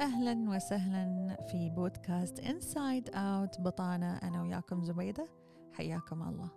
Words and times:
أهلا 0.00 0.50
وسهلا 0.50 1.36
في 1.50 1.70
بودكاست 1.70 2.40
Inside 2.40 3.10
Out 3.14 3.60
بطانة 3.60 4.16
أنا 4.16 4.42
وياكم 4.42 4.84
زبيدة. 4.84 5.28
حياكم 5.72 6.22
الله. 6.22 6.50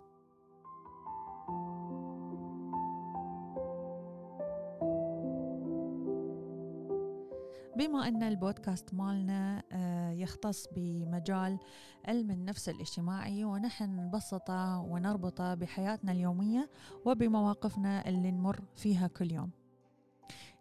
بما 7.76 8.08
أن 8.08 8.24
البودكاست 8.24 8.94
مالنا 8.94 9.64
آه، 9.72 10.12
يختص 10.12 10.68
بمجال 10.76 11.60
علم 12.06 12.32
النفس 12.32 12.70
الاجتماعي 12.70 13.44
ونحن 13.44 13.96
نبسطه 13.96 14.80
ونربطه 14.80 15.54
بحياتنا 15.54 16.12
اليومية 16.12 16.70
وبمواقفنا 17.06 18.10
اللي 18.10 18.32
نمر 18.32 18.62
فيها 18.76 19.08
كل 19.08 19.32
يوم. 19.32 19.52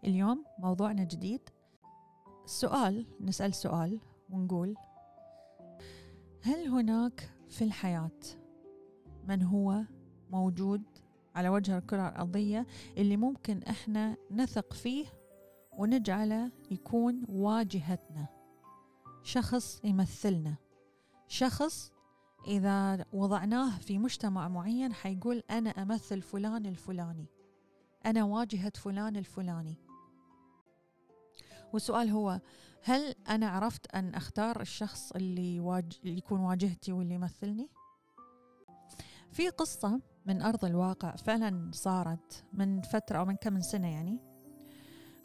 اليوم 0.04 0.44
موضوعنا 0.58 1.04
جديد. 1.04 1.40
سؤال 2.46 3.06
نسأل 3.20 3.54
سؤال 3.54 4.00
ونقول 4.30 4.74
هل 6.42 6.68
هناك 6.68 7.30
في 7.48 7.64
الحياة 7.64 8.20
من 9.28 9.42
هو 9.42 9.82
موجود 10.30 10.82
على 11.34 11.48
وجه 11.48 11.78
الكرة 11.78 12.08
الأرضية 12.08 12.66
اللي 12.96 13.16
ممكن 13.16 13.62
إحنا 13.62 14.16
نثق 14.30 14.72
فيه 14.72 15.06
ونجعله 15.72 16.50
يكون 16.70 17.22
واجهتنا 17.28 18.26
شخص 19.22 19.80
يمثلنا؟ 19.84 20.56
شخص 21.28 21.92
إذا 22.46 23.04
وضعناه 23.12 23.78
في 23.78 23.98
مجتمع 23.98 24.48
معين 24.48 24.92
حيقول 24.92 25.42
أنا 25.50 25.70
أمثل 25.70 26.22
فلان 26.22 26.66
الفلاني 26.66 27.26
أنا 28.06 28.24
واجهة 28.24 28.72
فلان 28.74 29.16
الفلاني. 29.16 29.89
والسؤال 31.72 32.08
هو 32.10 32.40
هل 32.82 33.14
أنا 33.28 33.48
عرفت 33.48 33.94
أن 33.94 34.14
أختار 34.14 34.60
الشخص 34.60 35.12
اللي, 35.12 35.60
واج... 35.60 35.98
اللي 36.04 36.18
يكون 36.18 36.40
واجهتي 36.40 36.92
واللي 36.92 37.14
يمثلني؟ 37.14 37.70
في 39.32 39.48
قصة 39.48 40.00
من 40.26 40.42
أرض 40.42 40.64
الواقع 40.64 41.16
فعلا 41.16 41.70
صارت 41.74 42.44
من 42.52 42.82
فترة 42.82 43.18
أو 43.18 43.24
من 43.24 43.36
كم 43.36 43.52
من 43.52 43.62
سنة 43.62 43.88
يعني. 43.88 44.18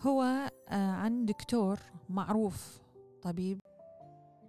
هو 0.02 0.22
آه، 0.70 0.92
عن 0.92 1.26
دكتور 1.26 1.80
معروف 2.10 2.82
طبيب. 3.22 3.60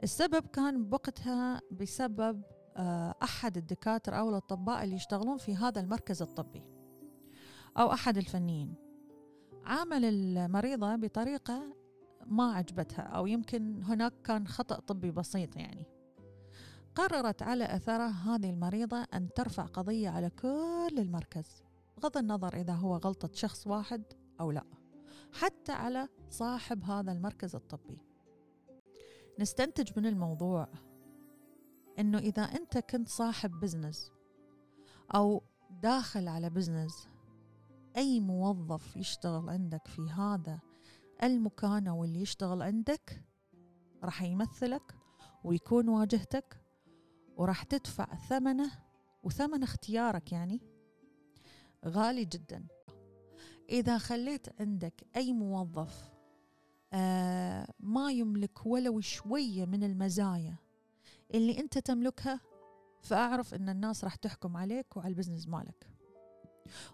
السبب 0.03 0.47
كان 0.47 0.85
بوقتها 0.85 1.61
بسبب 1.71 2.43
آه، 2.77 3.15
أحد 3.23 3.57
الدكاترة 3.57 4.17
أو 4.17 4.29
الأطباء 4.31 4.85
اللي 4.85 4.97
يشتغلون 4.97 5.37
في 5.37 5.57
هذا 5.57 5.81
المركز 5.81 6.23
الطبي 6.23 6.63
أو 7.79 7.93
أحد 7.93 8.17
الفنيين. 8.17 8.75
عامل 9.65 10.05
المريضة 10.05 10.97
بطريقة 10.97 11.77
ما 12.29 12.53
عجبتها 12.53 13.03
أو 13.03 13.27
يمكن 13.27 13.83
هناك 13.83 14.13
كان 14.25 14.49
خطأ 14.49 14.81
طبي 14.81 15.11
بسيط 15.11 15.57
يعني. 15.57 15.87
قررت 16.95 17.43
على 17.43 17.65
أثره 17.77 18.09
هذه 18.09 18.51
المريضة 18.51 19.07
أن 19.15 19.33
ترفع 19.33 19.65
قضية 19.65 20.09
على 20.09 20.31
كل 20.31 20.95
المركز 20.99 21.65
بغض 21.97 22.17
النظر 22.17 22.55
إذا 22.55 22.73
هو 22.73 22.97
غلطة 22.97 23.31
شخص 23.33 23.67
واحد 23.67 24.03
أو 24.41 24.51
لا 24.51 24.65
حتى 25.33 25.73
على 25.73 26.09
صاحب 26.31 26.85
هذا 26.85 27.13
المركز 27.13 27.55
الطبي. 27.55 27.99
نستنتج 29.39 29.99
من 29.99 30.07
الموضوع 30.07 30.69
إنه 31.99 32.19
إذا 32.19 32.43
أنت 32.43 32.79
كنت 32.79 33.09
صاحب 33.09 33.51
بزنس 33.61 34.13
أو 35.15 35.43
داخل 35.71 36.29
على 36.29 36.51
بزنس 36.51 37.09
أي 37.97 38.21
موظف 38.21 38.97
يشتغل 38.97 39.51
عندك 39.51 39.87
في 39.89 40.11
هذا 40.11 40.61
المكان 41.23 41.87
أو 41.89 42.05
اللي 42.05 42.21
يشتغل 42.21 42.63
عندك 42.63 43.23
راح 44.03 44.23
يمثلك 44.23 44.95
ويكون 45.45 45.89
واجهتك 45.89 46.63
وراح 47.37 47.63
تدفع 47.63 48.15
ثمنه 48.15 48.71
وثمن 49.23 49.63
اختيارك 49.63 50.33
يعني 50.33 50.61
غالي 51.87 52.25
جدا. 52.25 52.67
إذا 53.69 53.99
خليت 53.99 54.61
عندك 54.61 55.07
أي 55.17 55.33
موظف 55.33 56.11
آه 56.93 57.69
ما 57.81 58.13
يملك 58.13 58.67
ولو 58.67 59.01
شوية 59.01 59.65
من 59.67 59.85
المزايا 59.85 60.57
اللي 61.35 61.61
أنت 61.61 61.79
تملكها 61.79 62.41
فأعرف 63.01 63.55
أن 63.55 63.69
الناس 63.69 64.05
راح 64.05 64.15
تحكم 64.15 64.57
عليك 64.57 64.97
وعلى 64.97 65.09
البزنس 65.09 65.49
مالك. 65.49 65.91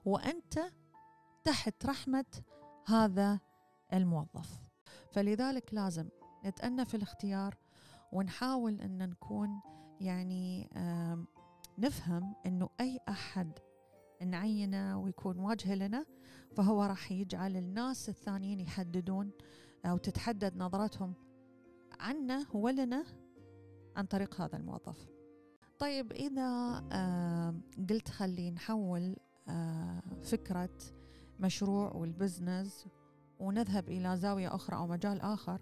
وأنت 0.04 0.60
تحت 1.44 1.86
رحمة 1.86 2.24
هذا 2.86 3.40
الموظف. 3.92 4.62
فلذلك 5.10 5.74
لازم 5.74 6.08
نتأنى 6.44 6.84
في 6.84 6.96
الاختيار 6.96 7.56
ونحاول 8.12 8.80
أن 8.80 9.08
نكون 9.08 9.60
يعني 10.00 10.68
نفهم 11.78 12.34
أنه 12.46 12.68
أي 12.80 13.00
أحد 13.08 13.52
نعينه 14.22 14.98
ويكون 14.98 15.38
وجه 15.38 15.74
لنا 15.74 16.06
فهو 16.56 16.82
راح 16.82 17.12
يجعل 17.12 17.56
الناس 17.56 18.08
الثانيين 18.08 18.60
يحددون 18.60 19.30
أو 19.84 19.96
تتحدد 19.96 20.56
نظرتهم 20.56 21.14
عنا 22.00 22.46
ولنا 22.54 23.04
عن 23.96 24.04
طريق 24.04 24.40
هذا 24.40 24.56
الموظف. 24.56 25.08
طيب 25.78 26.12
إذا 26.12 26.78
قلت 27.90 28.08
خلي 28.08 28.50
نحول 28.50 29.16
آه 29.48 30.02
فكرة 30.22 30.78
مشروع 31.40 31.92
والبزنس 31.92 32.86
ونذهب 33.42 33.88
إلى 33.88 34.16
زاوية 34.16 34.54
أخرى 34.54 34.76
أو 34.76 34.86
مجال 34.86 35.20
آخر 35.20 35.60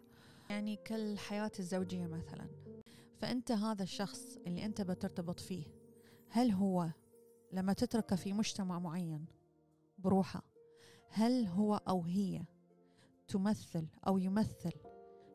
يعني 0.50 0.76
كالحياة 0.76 1.52
الزوجية 1.58 2.06
مثلا. 2.06 2.48
فأنت 3.20 3.52
هذا 3.52 3.82
الشخص 3.82 4.36
اللي 4.46 4.64
أنت 4.64 4.82
بترتبط 4.82 5.40
فيه 5.40 5.64
هل 6.28 6.50
هو 6.50 6.90
لما 7.52 7.72
تتركه 7.72 8.16
في 8.16 8.32
مجتمع 8.32 8.78
معين 8.78 9.26
بروحه 9.98 10.42
هل 11.08 11.46
هو 11.46 11.74
أو 11.88 12.02
هي 12.02 12.44
تمثل 13.28 13.86
أو 14.06 14.18
يمثل 14.18 14.72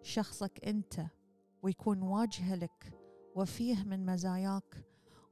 شخصك 0.01 0.65
أنت 0.65 1.05
ويكون 1.61 2.01
واجهة 2.01 2.55
لك 2.55 2.93
وفيه 3.35 3.83
من 3.83 4.05
مزاياك 4.05 4.85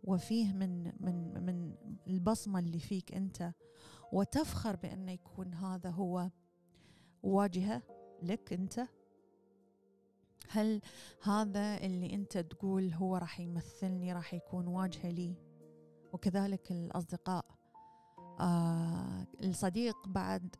وفيه 0.04 0.54
من 0.54 0.84
من 0.84 1.46
من 1.46 1.76
البصمة 2.08 2.60
اللي 2.60 2.80
فيك 2.80 3.14
أنت 3.14 3.52
وتفخر 4.12 4.76
بأنه 4.76 5.12
يكون 5.12 5.54
هذا 5.54 5.90
هو 5.90 6.30
واجهة 7.24 7.82
لك 8.22 8.54
أنت؟ 8.54 8.88
هل 10.50 10.82
هذا 11.22 11.78
اللي 11.78 12.14
أنت 12.14 12.38
تقول 12.38 12.94
هو 12.94 13.18
راح 13.18 13.40
يمثلني 13.40 14.14
راح 14.14 14.34
يكون 14.34 14.68
واجهة 14.68 15.10
لي؟ 15.10 15.36
وكذلك 16.14 16.72
الأصدقاء. 16.72 17.46
آه 18.40 19.28
الصديق 19.44 20.08
بعد 20.08 20.56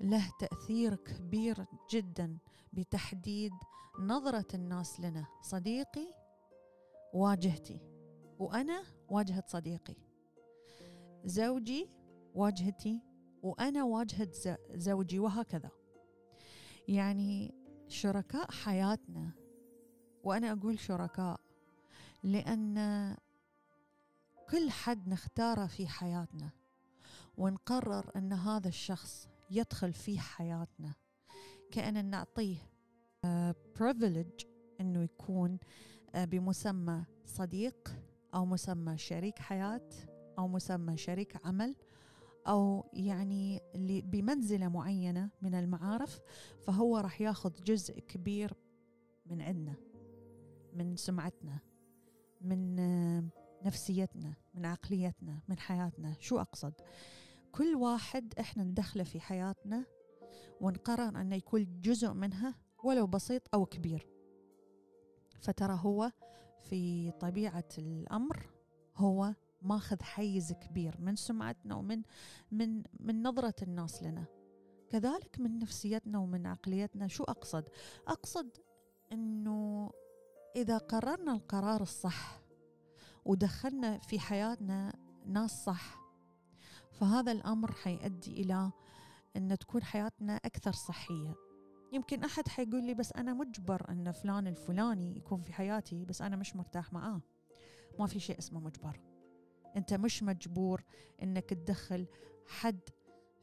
له 0.00 0.32
تأثير 0.38 0.94
كبير 0.94 1.66
جدا 1.90 2.38
بتحديد 2.72 3.52
نظرة 4.00 4.46
الناس 4.54 5.00
لنا. 5.00 5.26
صديقي 5.42 6.14
واجهتي. 7.14 7.80
وأنا 8.38 8.82
واجهة 9.08 9.44
صديقي. 9.46 9.96
زوجي 11.24 11.88
واجهتي. 12.34 13.00
وأنا 13.42 13.84
واجهة 13.84 14.58
زوجي. 14.74 15.18
وهكذا. 15.18 15.70
يعني 16.88 17.54
شركاء 17.88 18.50
حياتنا. 18.50 19.30
وأنا 20.24 20.52
أقول 20.52 20.78
شركاء 20.78 21.40
لأن 22.22 22.76
كل 24.50 24.70
حد 24.70 25.08
نختاره 25.08 25.66
في 25.66 25.86
حياتنا 25.86 26.50
ونقرر 27.36 28.10
أن 28.16 28.32
هذا 28.32 28.68
الشخص 28.68 29.28
يدخل 29.50 29.92
في 29.92 30.18
حياتنا. 30.18 30.94
كأن 31.70 32.04
نعطيه 32.04 32.56
privilege 33.78 34.46
أنه 34.80 35.02
يكون 35.02 35.58
آه، 36.14 36.24
بمسمى 36.24 37.04
صديق 37.26 37.96
أو 38.34 38.46
مسمى 38.46 38.98
شريك 38.98 39.38
حياة 39.38 39.88
أو 40.38 40.48
مسمى 40.48 40.96
شريك 40.96 41.46
عمل 41.46 41.76
أو 42.46 42.84
يعني 42.92 43.60
بمنزلة 44.04 44.68
معينة 44.68 45.30
من 45.42 45.54
المعارف 45.54 46.20
فهو 46.60 46.98
راح 46.98 47.20
ياخذ 47.20 47.52
جزء 47.64 48.00
كبير 48.00 48.52
من 49.26 49.42
عندنا 49.42 49.74
من 50.72 50.96
سمعتنا 50.96 51.58
من 52.40 52.78
آه، 52.78 53.24
نفسيتنا 53.64 54.34
من 54.54 54.66
عقليتنا 54.66 55.40
من 55.48 55.58
حياتنا. 55.58 56.16
شو 56.20 56.38
أقصد؟ 56.38 56.72
كل 57.52 57.74
واحد 57.74 58.34
إحنا 58.40 58.64
ندخله 58.64 59.04
في 59.04 59.20
حياتنا 59.20 59.84
ونقرر 60.60 61.20
أنه 61.20 61.36
يكون 61.36 61.80
جزء 61.80 62.12
منها 62.12 62.54
ولو 62.84 63.06
بسيط 63.06 63.42
أو 63.54 63.66
كبير. 63.66 64.08
فترى 65.38 65.78
هو 65.80 66.12
في 66.60 67.10
طبيعة 67.10 67.68
الأمر 67.78 68.50
هو 68.96 69.34
ماخذ 69.64 70.02
حيز 70.02 70.52
كبير 70.52 71.00
من 71.00 71.16
سمعتنا 71.16 71.74
ومن 71.74 72.02
من 72.52 72.82
من 73.00 73.22
نظرة 73.22 73.54
الناس 73.62 74.02
لنا. 74.02 74.24
كذلك 74.90 75.40
من 75.40 75.58
نفسيتنا 75.58 76.18
ومن 76.18 76.46
عقليتنا. 76.46 77.08
شو 77.08 77.24
أقصد؟ 77.24 77.68
أقصد 78.08 78.56
إنه 79.12 79.90
إذا 80.56 80.78
قررنا 80.78 81.32
القرار 81.32 81.82
الصح 81.82 82.40
ودخلنا 83.24 83.98
في 83.98 84.18
حياتنا 84.18 84.92
ناس 85.26 85.64
صح 85.64 86.04
فهذا 86.92 87.32
الأمر 87.32 87.72
حيؤدي 87.72 88.42
إلى 88.42 88.72
إن 89.36 89.58
تكون 89.58 89.82
حياتنا 89.82 90.36
أكثر 90.36 90.72
صحية. 90.72 91.34
يمكن 91.92 92.24
أحد 92.24 92.48
حيقول 92.48 92.84
لي 92.84 92.94
بس 92.94 93.12
أنا 93.12 93.34
مجبر 93.34 93.90
إن 93.90 94.12
فلان 94.12 94.46
الفلاني 94.46 95.16
يكون 95.16 95.40
في 95.40 95.52
حياتي 95.52 96.04
بس 96.04 96.22
أنا 96.22 96.36
مش 96.36 96.56
مرتاح 96.56 96.92
معاه. 96.92 97.20
ما 97.98 98.06
في 98.06 98.20
شيء 98.20 98.38
اسمه 98.38 98.60
مجبر. 98.60 99.00
أنت 99.76 99.94
مش 99.94 100.22
مجبور 100.22 100.84
إنك 101.22 101.44
تدخل 101.50 102.06
حد 102.46 102.80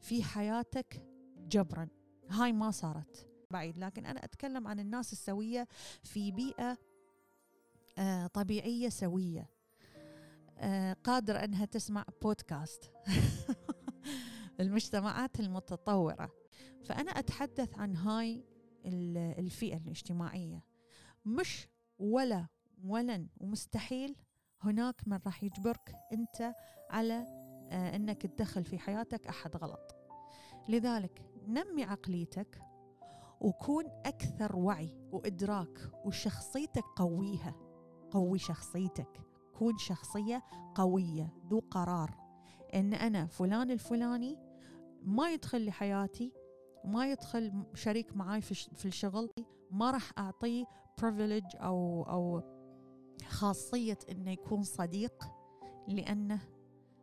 في 0.00 0.22
حياتك 0.22 1.06
جبرا. 1.38 1.88
هاي 2.28 2.52
ما 2.52 2.70
صارت. 2.70 3.28
بعيد. 3.50 3.78
لكن 3.78 4.06
أنا 4.06 4.24
أتكلم 4.24 4.68
عن 4.68 4.80
الناس 4.80 5.12
السوية 5.12 5.68
في 6.02 6.30
بيئة 6.32 6.78
آه 7.98 8.26
طبيعية 8.26 8.88
سوية. 8.88 9.50
آه 10.58 10.92
قادره 10.92 11.38
إنها 11.38 11.64
تسمع 11.64 12.04
بودكاست 12.22 12.90
المجتمعات 14.60 15.40
المتطورة. 15.40 16.32
فأنا 16.84 17.10
أتحدث 17.10 17.78
عن 17.78 17.96
هاي 17.96 18.44
الفئة 19.38 19.76
الاجتماعية. 19.76 20.64
مش 21.26 21.68
ولا 21.98 22.46
ولن 22.84 23.28
ومستحيل 23.40 24.16
هناك 24.64 25.02
من 25.06 25.18
راح 25.26 25.44
يجبرك 25.44 25.94
أنت 26.12 26.54
على 26.90 27.26
آه 27.70 27.96
أنك 27.96 28.26
تدخل 28.26 28.64
في 28.64 28.78
حياتك 28.78 29.26
أحد 29.26 29.56
غلط. 29.56 29.96
لذلك 30.68 31.22
نمي 31.46 31.84
عقليتك 31.84 32.62
وكون 33.40 33.84
أكثر 33.86 34.56
وعي 34.56 34.96
وإدراك 35.12 35.78
وشخصيتك 36.04 36.84
قويها. 36.96 37.54
قوي 38.10 38.38
شخصيتك. 38.38 39.20
كون 39.58 39.78
شخصية 39.78 40.42
قوية 40.74 41.34
ذو 41.50 41.62
قرار. 41.70 42.14
إن 42.74 42.94
أنا 42.94 43.26
فلان 43.26 43.70
الفلاني 43.70 44.38
ما 45.02 45.32
يدخل 45.32 45.66
لحياتي 45.66 46.32
ما 46.84 47.10
يدخل 47.10 47.64
شريك 47.74 48.16
معاي 48.16 48.40
في 48.42 48.84
الشغل 48.84 49.32
ما 49.70 49.90
راح 49.90 50.10
أعطيه 50.18 50.64
privilege 51.00 51.56
أو 51.56 52.02
أو 52.02 52.42
خاصية 53.28 53.98
إنه 54.10 54.30
يكون 54.30 54.62
صديق 54.62 55.24
لأنه 55.88 56.40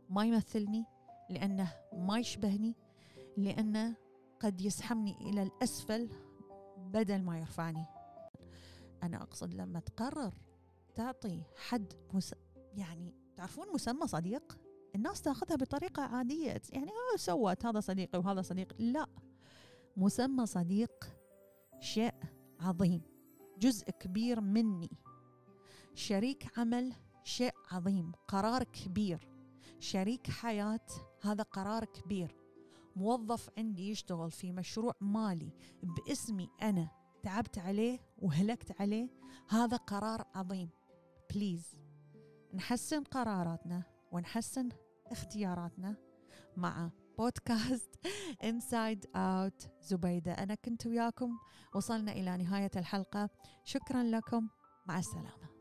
ما 0.09 0.25
يمثلني 0.25 0.85
لأنه 1.29 1.73
ما 1.93 2.19
يشبهني 2.19 2.75
لأنه 3.37 3.95
قد 4.39 4.61
يسحبني 4.61 5.15
إلى 5.21 5.43
الأسفل 5.43 6.09
بدل 6.77 7.23
ما 7.23 7.39
يرفعني. 7.39 7.85
أنا 9.03 9.21
أقصد 9.21 9.53
لما 9.53 9.79
تقرر 9.79 10.33
تعطي 10.95 11.43
حد 11.55 11.93
مس... 12.13 12.35
يعني 12.73 13.15
تعرفون 13.35 13.73
مسمى 13.73 14.07
صديق؟ 14.07 14.59
الناس 14.95 15.21
تأخذها 15.21 15.55
بطريقة 15.55 16.03
عادية. 16.03 16.61
يعني 16.69 16.91
هو 16.91 17.17
سوت 17.17 17.65
هذا 17.65 17.79
صديقي 17.79 18.19
وهذا 18.19 18.41
صديق. 18.41 18.73
لا 18.79 19.07
مسمى 19.97 20.45
صديق 20.45 21.17
شيء 21.79 22.13
عظيم 22.59 23.01
جزء 23.57 23.89
كبير 23.89 24.41
مني. 24.41 24.89
شريك 25.99 26.59
عمل 26.59 26.93
شيء 27.23 27.53
عظيم 27.71 28.11
قرار 28.27 28.63
كبير. 28.63 29.29
شريك 29.79 30.29
حياة 30.29 30.85
هذا 31.21 31.43
قرار 31.43 31.85
كبير. 31.85 32.35
موظف 32.95 33.49
عندي 33.57 33.89
يشتغل 33.89 34.31
في 34.31 34.51
مشروع 34.51 34.93
مالي 35.01 35.53
باسمي 35.83 36.49
أنا. 36.61 36.89
تعبت 37.23 37.57
عليه 37.57 37.99
وهلكت 38.17 38.81
عليه. 38.81 39.09
هذا 39.49 39.77
قرار 39.77 40.25
عظيم. 40.35 40.69
please 41.33 41.75
نحسن 42.53 43.03
قراراتنا 43.03 43.83
ونحسن 44.11 44.69
اختياراتنا 45.07 45.95
مع 46.57 46.91
بودكاست 47.17 47.95
Inside 48.43 49.05
Out 49.15 49.69
زبيدة 49.81 50.31
أنا 50.31 50.55
كنت 50.55 50.87
وياكم. 50.87 51.37
وصلنا 51.75 52.11
إلى 52.11 52.37
نهاية 52.37 52.71
الحلقة. 52.75 53.29
شكرا 53.63 54.03
لكم. 54.03 54.47
مع 54.85 54.99
السلامة. 54.99 55.58